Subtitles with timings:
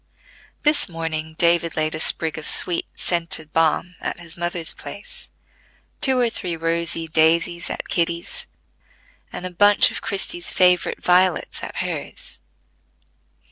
[0.63, 5.29] This morning David laid a sprig of sweet scented balm at his mother's place,
[6.01, 8.47] two or three rosy daisies at Kitty's,
[9.31, 12.39] and a bunch of Christie's favorite violets at hers.